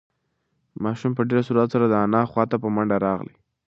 ماشوم 0.83 1.11
په 1.17 1.21
ډېر 1.29 1.41
سرعت 1.47 1.69
سره 1.73 1.85
د 1.87 1.93
انا 2.05 2.21
خواته 2.31 2.55
په 2.63 2.67
منډه 2.75 2.97
راغی. 3.05 3.33